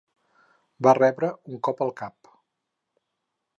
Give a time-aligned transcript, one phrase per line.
[0.87, 2.33] Va rebre un cop al cap.